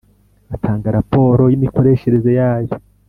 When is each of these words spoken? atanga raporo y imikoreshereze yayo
atanga 0.55 0.87
raporo 0.97 1.43
y 1.47 1.55
imikoreshereze 1.57 2.29
yayo 2.39 2.75